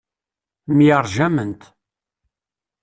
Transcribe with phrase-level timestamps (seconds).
[0.77, 1.61] Myerjament.